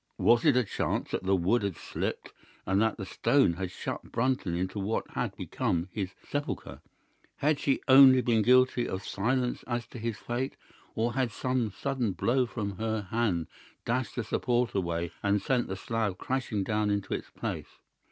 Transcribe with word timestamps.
Was 0.17 0.43
it 0.45 0.57
a 0.57 0.63
chance 0.63 1.11
that 1.11 1.21
the 1.25 1.35
wood 1.35 1.61
had 1.61 1.77
slipped, 1.77 2.33
and 2.65 2.81
that 2.81 2.97
the 2.97 3.05
stone 3.05 3.53
had 3.53 3.69
shut 3.69 4.11
Brunton 4.11 4.55
into 4.55 4.79
what 4.79 5.07
had 5.11 5.37
become 5.37 5.89
his 5.91 6.15
sepulchre? 6.27 6.81
Had 7.37 7.59
she 7.59 7.81
only 7.87 8.19
been 8.21 8.41
guilty 8.41 8.87
of 8.89 9.05
silence 9.05 9.63
as 9.67 9.85
to 9.89 9.99
his 9.99 10.17
fate? 10.17 10.55
Or 10.95 11.13
had 11.13 11.31
some 11.31 11.69
sudden 11.71 12.13
blow 12.13 12.47
from 12.47 12.77
her 12.77 13.03
hand 13.11 13.45
dashed 13.85 14.15
the 14.15 14.23
support 14.23 14.73
away 14.73 15.11
and 15.21 15.39
sent 15.39 15.67
the 15.67 15.75
slab 15.75 16.17
crashing 16.17 16.63
down 16.63 16.89
into 16.89 17.13
its 17.13 17.29
place? 17.29 17.77